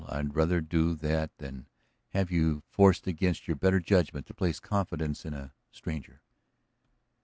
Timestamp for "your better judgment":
3.47-4.25